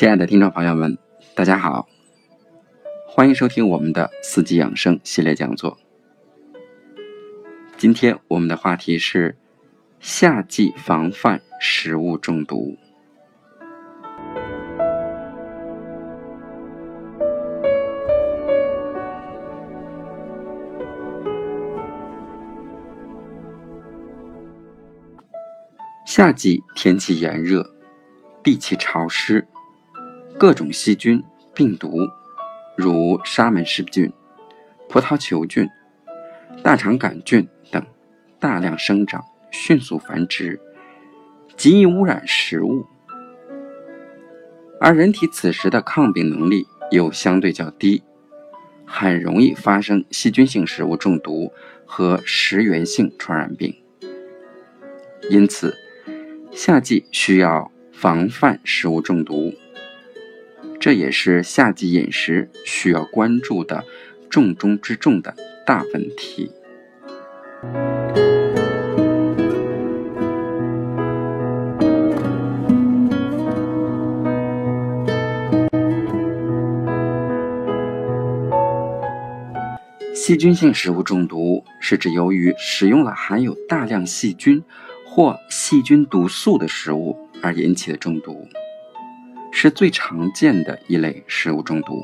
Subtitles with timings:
[0.00, 0.96] 亲爱的听众朋友们，
[1.34, 1.86] 大家好，
[3.06, 5.76] 欢迎收听我们的四季养生系列讲座。
[7.76, 9.36] 今天我们的话题是
[9.98, 12.78] 夏季防范食物中毒。
[26.06, 27.70] 夏季天气炎热，
[28.42, 29.46] 地气潮湿。
[30.40, 31.22] 各种细菌、
[31.54, 32.08] 病毒，
[32.74, 34.10] 如沙门氏菌、
[34.88, 35.68] 葡萄球菌、
[36.62, 37.84] 大肠杆菌等，
[38.38, 40.58] 大量生长、迅速繁殖，
[41.58, 42.86] 极易污染食物。
[44.80, 48.02] 而人体此时的抗病能力又相对较低，
[48.86, 51.52] 很容易发生细菌性食物中毒
[51.84, 53.76] 和食源性传染病。
[55.30, 55.76] 因此，
[56.50, 59.52] 夏季需要防范食物中毒。
[60.80, 63.84] 这也是夏季饮食需要关注的
[64.30, 65.36] 重中之重的
[65.66, 66.50] 大问题。
[80.14, 84.62] 细菌性食物中毒是指由于使用了含有大量细菌
[85.04, 88.48] 或细菌毒素的食物而引起的中毒。
[89.52, 92.02] 是最常见的一类食物中毒，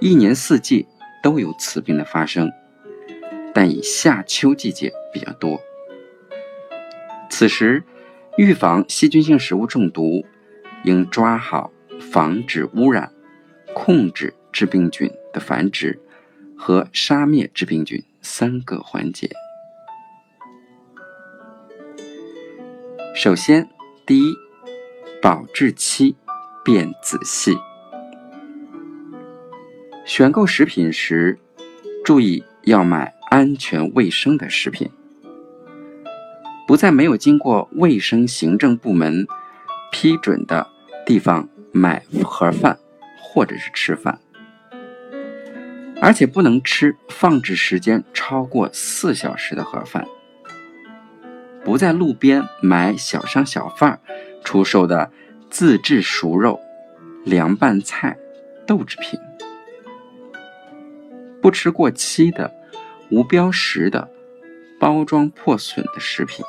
[0.00, 0.86] 一年四季
[1.22, 2.50] 都有此病的发生，
[3.52, 5.60] 但以夏秋季节比较多。
[7.28, 7.82] 此时，
[8.38, 10.24] 预防细菌性食物中毒，
[10.84, 11.70] 应抓好
[12.00, 13.12] 防止污染、
[13.74, 16.00] 控制致病菌的繁殖
[16.56, 19.28] 和杀灭致病菌三个环节。
[23.14, 23.68] 首先，
[24.06, 24.43] 第一。
[25.24, 26.14] 保质期
[26.62, 27.56] 变仔细，
[30.04, 31.38] 选购食品时
[32.04, 34.90] 注意要买安全卫生的食品，
[36.66, 39.26] 不在没有经过卫生行政部门
[39.90, 40.66] 批准的
[41.06, 42.78] 地方买盒饭
[43.18, 44.20] 或者是吃饭，
[46.02, 50.06] 而且不能吃放置时间超过四小时的盒饭，
[51.64, 53.98] 不在路边买小商小贩
[54.44, 55.10] 出售的
[55.50, 56.60] 自制熟肉、
[57.24, 58.16] 凉拌菜、
[58.66, 59.18] 豆制品，
[61.42, 62.54] 不吃过期的、
[63.10, 64.08] 无标识的、
[64.78, 66.44] 包装破损的食品，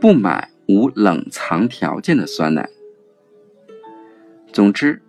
[0.00, 2.68] 不买无冷藏条件的酸奶。
[4.52, 5.02] 总之，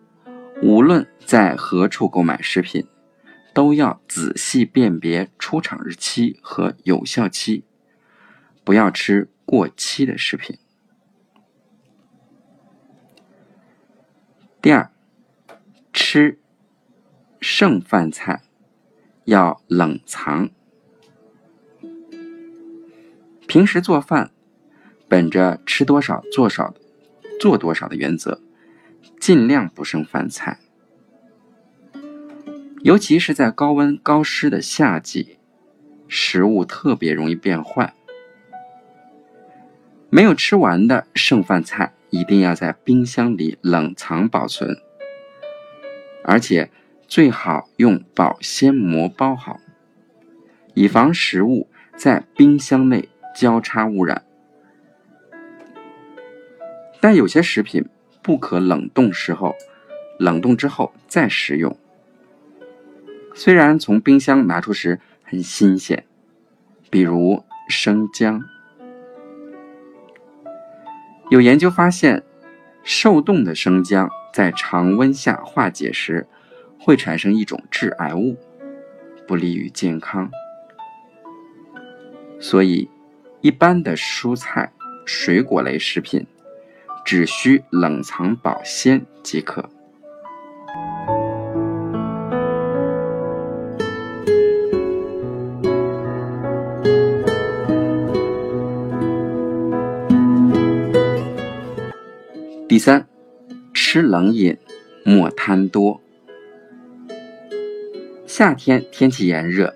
[0.62, 2.88] 无论在何处购买食品，
[3.54, 7.64] 都要仔细辨别出厂日期和有效期，
[8.64, 10.58] 不要吃过期的食品。
[14.68, 14.92] 第二，
[15.94, 16.40] 吃
[17.40, 18.42] 剩饭菜
[19.24, 20.50] 要冷藏。
[23.48, 24.32] 平时做饭，
[25.08, 26.74] 本着吃多少做少、
[27.40, 28.42] 做多少的原则，
[29.22, 30.60] 尽量不剩饭菜。
[32.82, 35.38] 尤其是在高温高湿的夏季，
[36.10, 37.94] 食物特别容易变坏。
[40.10, 41.94] 没有吃完的剩饭菜。
[42.10, 44.78] 一定要在冰箱里冷藏保存，
[46.24, 46.70] 而且
[47.08, 49.60] 最好用保鲜膜包好，
[50.74, 54.24] 以防食物在冰箱内交叉污染。
[57.00, 57.86] 但有些食品
[58.22, 59.56] 不可冷冻时候，
[60.18, 61.78] 冷冻之后再食用。
[63.36, 66.06] 虽然从冰箱拿出时很新鲜，
[66.90, 68.42] 比如生姜。
[71.30, 72.24] 有研究发现，
[72.84, 76.26] 受冻的生姜在常温下化解时，
[76.80, 78.38] 会产生一种致癌物，
[79.28, 80.32] 不利于健康。
[82.40, 82.90] 所以，
[83.42, 84.72] 一般的蔬菜、
[85.06, 86.26] 水果类食品，
[87.04, 89.70] 只需冷藏保鲜即可。
[102.78, 103.08] 第三，
[103.74, 104.56] 吃冷饮
[105.04, 106.00] 莫贪多。
[108.28, 109.74] 夏天天气炎热，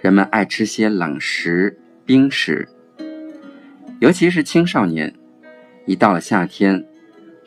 [0.00, 1.76] 人们爱吃些冷食、
[2.06, 2.68] 冰食，
[3.98, 5.12] 尤其是青少年，
[5.86, 6.86] 一到了夏天，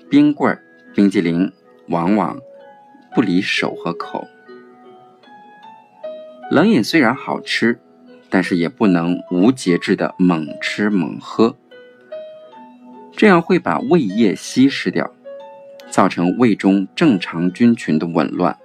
[0.09, 0.59] 冰棍、
[0.93, 1.49] 冰激凌
[1.87, 2.37] 往往
[3.15, 4.27] 不离手和口。
[6.51, 7.79] 冷饮虽然好吃，
[8.29, 11.55] 但是也不能无节制的猛吃猛喝。
[13.17, 15.11] 这样会把胃液稀释掉，
[15.89, 18.55] 造成胃中正常菌群的紊乱，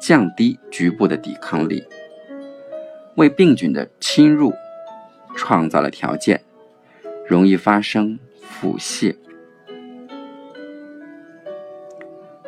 [0.00, 1.86] 降低局部的抵抗力，
[3.14, 4.52] 为病菌的侵入
[5.36, 6.42] 创造了条件，
[7.24, 9.16] 容易发生腹泻。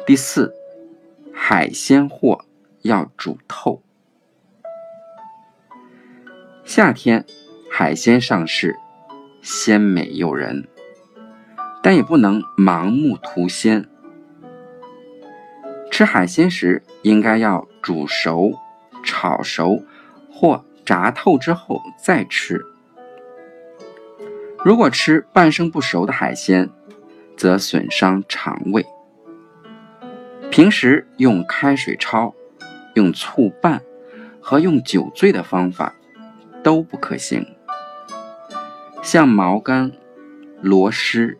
[0.04, 0.52] 第四，
[1.32, 2.44] 海鲜货
[2.82, 3.80] 要煮透。
[6.64, 7.24] 夏天
[7.70, 8.76] 海鲜上市，
[9.40, 10.66] 鲜美诱人。
[11.84, 13.86] 但也不能盲目图鲜。
[15.90, 18.54] 吃海鲜时，应该要煮熟、
[19.04, 19.84] 炒熟
[20.32, 22.64] 或炸透之后再吃。
[24.64, 26.70] 如果吃半生不熟的海鲜，
[27.36, 28.86] 则损伤肠胃。
[30.50, 32.32] 平时用开水焯、
[32.94, 33.82] 用醋拌
[34.40, 35.94] 和用酒醉的方法
[36.62, 37.46] 都不可行。
[39.02, 39.92] 像毛干、
[40.62, 41.36] 螺蛳。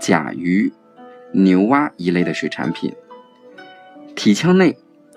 [0.00, 0.72] 甲鱼、
[1.32, 2.94] 牛蛙一类的水产品，
[4.14, 4.76] 体腔内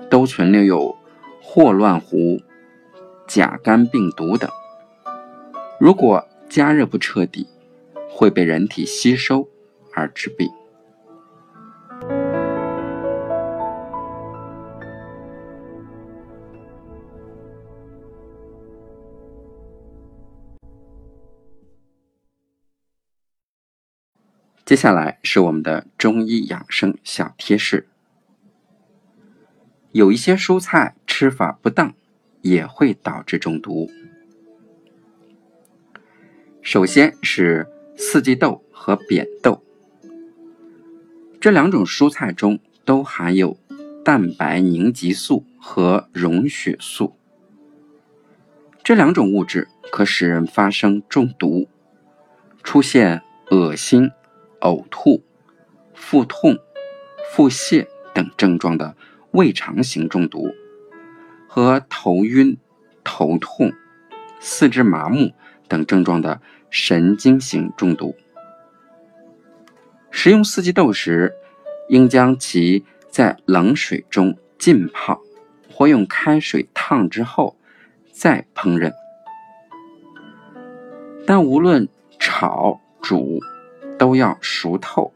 [0.10, 0.95] 都存留有
[1.42, 2.42] 霍乱弧、
[3.28, 4.50] 甲肝病毒等。
[5.80, 7.48] 如果加热不彻底，
[8.10, 9.48] 会被人体吸收
[9.94, 10.50] 而致病。
[24.71, 27.89] 接下来是我们的中医养生小贴士。
[29.91, 31.94] 有一些蔬菜吃法不当，
[32.41, 33.91] 也会导致中毒。
[36.62, 39.62] 首先是四季豆和扁豆，
[41.41, 43.57] 这两种蔬菜中都含有
[44.06, 47.18] 蛋白凝集素和溶血素，
[48.81, 51.68] 这两种物质可使人发生中毒，
[52.63, 54.09] 出现恶心。
[54.61, 55.23] 呕吐、
[55.93, 56.57] 腹痛、
[57.31, 58.95] 腹泻等症状的
[59.31, 60.49] 胃肠型中毒，
[61.47, 62.57] 和头晕、
[63.03, 63.73] 头痛、
[64.39, 65.31] 四肢麻木
[65.67, 68.15] 等症状的神经型中毒。
[70.09, 71.33] 食用四季豆时，
[71.89, 75.21] 应将其在冷水中浸泡，
[75.69, 77.57] 或用开水烫之后
[78.11, 78.91] 再烹饪。
[81.25, 81.87] 但无论
[82.19, 83.39] 炒、煮。
[84.01, 85.13] 都要熟透，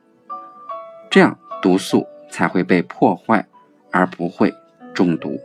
[1.10, 3.48] 这样毒素才会被破坏，
[3.90, 4.54] 而不会
[4.94, 5.40] 中毒。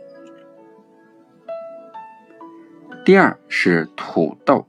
[3.03, 4.67] 第二是土豆，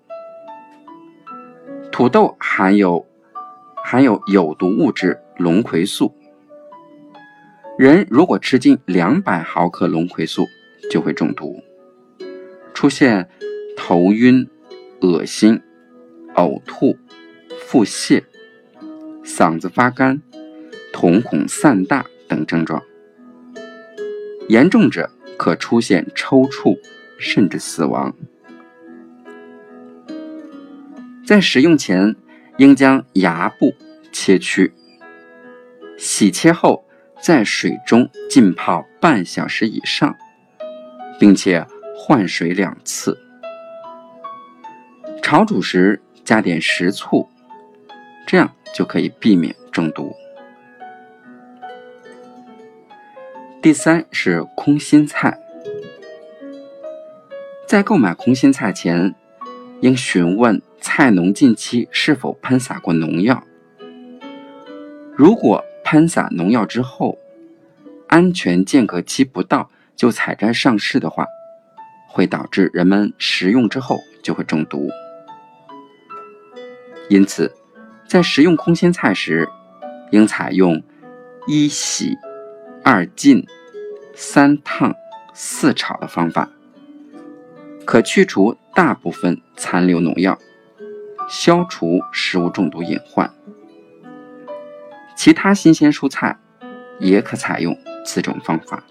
[1.90, 3.06] 土豆含有
[3.84, 6.14] 含有有毒物质龙葵素，
[7.76, 10.46] 人如果吃进两百毫克龙葵素，
[10.90, 11.62] 就会中毒，
[12.72, 13.28] 出现
[13.76, 14.48] 头晕、
[15.02, 15.60] 恶心、
[16.36, 16.96] 呕吐、
[17.66, 18.24] 腹泻。
[19.24, 20.20] 嗓子发干、
[20.92, 22.82] 瞳孔散大等症状，
[24.48, 26.78] 严重者可出现抽搐，
[27.18, 28.14] 甚至死亡。
[31.24, 32.14] 在食用前，
[32.58, 33.72] 应将芽部
[34.10, 34.74] 切去，
[35.96, 36.84] 洗切后
[37.20, 40.14] 在水中浸泡半小时以上，
[41.18, 41.64] 并且
[41.96, 43.18] 换水两次。
[45.22, 47.28] 炒煮时加点食醋，
[48.26, 48.54] 这样。
[48.72, 50.14] 就可以避免中毒。
[53.60, 55.38] 第三是空心菜，
[57.66, 59.14] 在购买空心菜前，
[59.80, 63.44] 应询问菜农近期是否喷洒过农药。
[65.14, 67.18] 如果喷洒农药之后，
[68.08, 71.26] 安全间隔期不到就采摘上市的话，
[72.08, 74.90] 会导致人们食用之后就会中毒。
[77.08, 77.52] 因此。
[78.12, 79.48] 在食用空心菜时，
[80.10, 80.82] 应采用
[81.46, 82.18] 一洗、
[82.84, 83.46] 二浸、
[84.14, 84.94] 三烫、
[85.32, 86.50] 四炒的方法，
[87.86, 90.38] 可去除大部分残留农药，
[91.26, 93.32] 消除食物中毒隐患。
[95.16, 96.38] 其他新鲜蔬菜
[97.00, 98.84] 也可采用此种方法。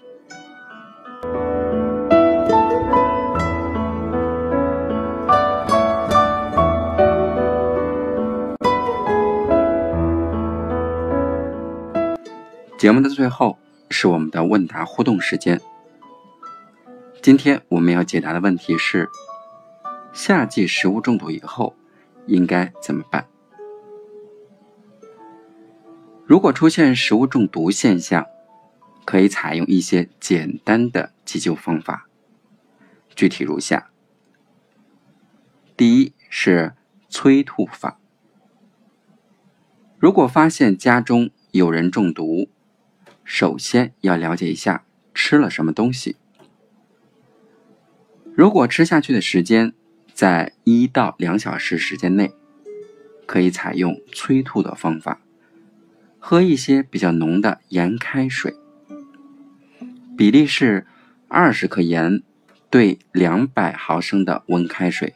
[12.82, 13.60] 节目的最后
[13.90, 15.60] 是我们的问答互动时间。
[17.22, 19.08] 今天我们要解答的问题是：
[20.12, 21.76] 夏季食物中毒以后
[22.26, 23.28] 应该怎么办？
[26.26, 28.26] 如果出现食物中毒现象，
[29.04, 32.08] 可以采用一些简单的急救方法，
[33.14, 33.92] 具体如下：
[35.76, 36.74] 第一是
[37.08, 38.00] 催吐法，
[40.00, 42.48] 如果发现家中有人中毒，
[43.34, 44.84] 首先要了解一下
[45.14, 46.16] 吃了什么东西。
[48.34, 49.72] 如果吃下去的时间
[50.12, 52.34] 在一到两小时时间内，
[53.24, 55.22] 可以采用催吐的方法，
[56.18, 58.54] 喝一些比较浓的盐开水，
[60.14, 60.86] 比例是
[61.28, 62.22] 二十克盐
[62.68, 65.14] 对两百毫升的温开水。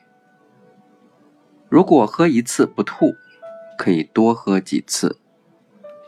[1.69, 3.15] 如果喝一次不吐，
[3.77, 5.19] 可以多喝几次，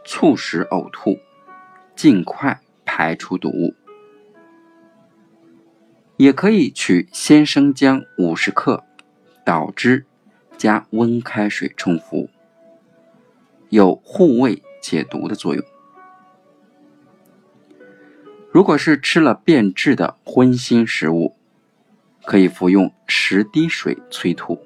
[0.06, 1.18] 促使呕吐，
[1.98, 3.74] 尽快排出毒物。
[6.16, 8.84] 也可以取鲜生姜五十克，
[9.44, 10.06] 捣汁，
[10.56, 12.30] 加温开水冲服，
[13.70, 15.64] 有护胃解毒的作用。
[18.52, 21.34] 如果是吃了变质的荤腥食物，
[22.24, 24.56] 可以服用十滴水催吐。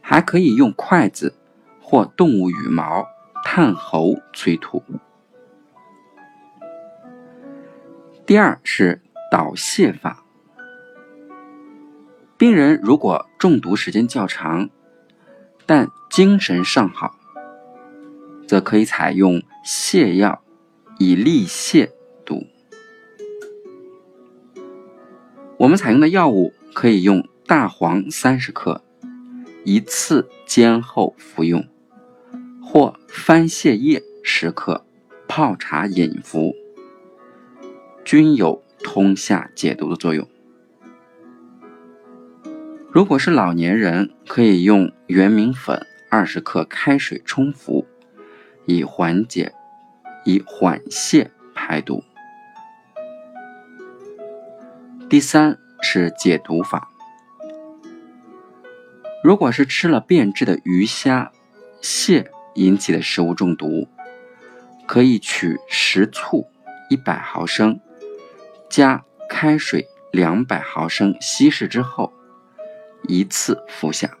[0.00, 1.36] 还可以用筷子
[1.80, 3.06] 或动物羽毛
[3.44, 4.82] 探喉催吐。
[8.32, 10.24] 第二是导泻法。
[12.38, 14.70] 病人如果中毒时间较长，
[15.66, 17.14] 但精神尚好，
[18.48, 20.42] 则可以采用泻药
[20.98, 21.90] 以利泻
[22.24, 22.46] 毒。
[25.58, 28.82] 我们采用的药物可以用大黄三十克。
[29.66, 31.62] 一次煎后服用，
[32.62, 34.86] 或番泻叶十克
[35.28, 36.54] 泡茶饮服，
[38.04, 40.26] 均有通下解毒的作用。
[42.90, 47.86] 如果是老年人，可以用圆明粉二十克开水冲服，
[48.66, 49.52] 以缓解、
[50.24, 52.02] 以缓泻排毒。
[55.08, 56.90] 第三是解毒法。
[59.24, 61.30] 如果是吃了变质的鱼虾、
[61.80, 63.88] 蟹引起的食物中毒，
[64.86, 66.46] 可以取食醋
[66.90, 67.80] 一百毫升，
[68.72, 72.10] 加开水两百毫升稀释之后，
[73.06, 74.16] 一次服下。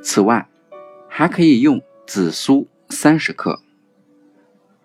[0.00, 0.48] 此外，
[1.08, 3.60] 还可以用紫苏三十克、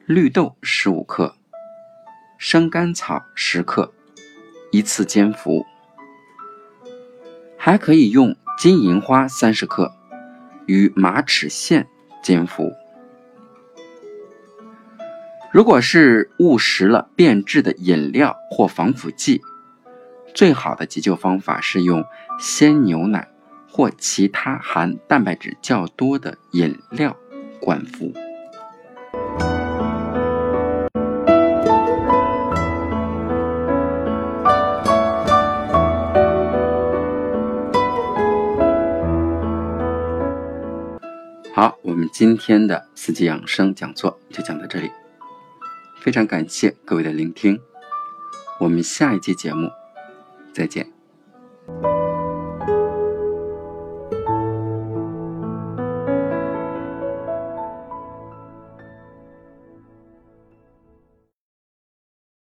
[0.07, 1.35] 绿豆十五克、
[2.39, 3.93] 生甘草十克，
[4.71, 5.63] 一次煎服。
[7.55, 9.93] 还可以用金银花三十克
[10.65, 11.85] 与马齿苋
[12.23, 12.73] 煎服。
[15.55, 19.41] 如果是误食了变质的饮料或防腐剂，
[20.33, 22.03] 最好的急救方法是用
[22.37, 23.29] 鲜牛奶
[23.71, 27.15] 或其他含蛋白质较多的饮料
[27.61, 28.11] 灌服。
[41.53, 44.91] 好，我们今天的四季养生讲座就讲到这里，
[45.99, 47.59] 非常感谢各位的聆听。
[48.59, 49.69] 我们下一期节目
[50.53, 50.91] 再见。